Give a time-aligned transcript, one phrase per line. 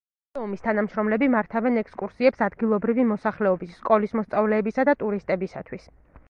[0.35, 5.89] მუზეუმის თანამშრომლები მართავენ ექსკურსიებს ადგილობრივი მოსახლეობის, სკოლის მოსწავლეებისა და ტურისტებისათვის.